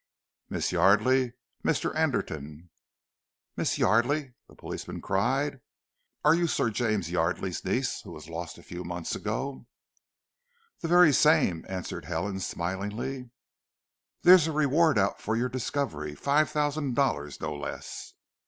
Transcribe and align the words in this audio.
"Miss 0.49 0.71
Yardely; 0.71 1.33
Mr. 1.63 1.93
Anderton!" 1.95 2.71
"Miss 3.55 3.77
Yardely!" 3.77 4.33
the 4.47 4.55
policeman 4.55 4.99
cried. 4.99 5.61
"Are 6.25 6.33
you 6.33 6.47
Sir 6.47 6.71
James 6.71 7.11
Yardely's 7.11 7.63
niece, 7.63 8.01
who 8.01 8.11
was 8.11 8.27
lost 8.27 8.57
a 8.57 8.63
few 8.63 8.83
months 8.83 9.13
ago?" 9.13 9.67
"The 10.79 10.87
very 10.87 11.13
same," 11.13 11.67
answered 11.69 12.05
Helen 12.05 12.39
smilingly. 12.39 13.29
"There's 14.23 14.47
a 14.47 14.51
reward 14.51 14.97
out 14.97 15.21
for 15.21 15.35
your 15.35 15.49
discovery 15.49 16.15
five 16.15 16.49
thousand 16.49 16.95
dollars, 16.95 17.39
no 17.39 17.53
less." 17.53 18.15